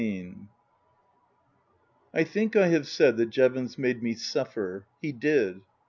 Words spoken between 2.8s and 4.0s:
said that Jevons